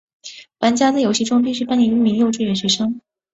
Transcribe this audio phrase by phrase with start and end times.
[0.61, 2.99] 玩家在游戏中必须扮演一名幼稚园学生。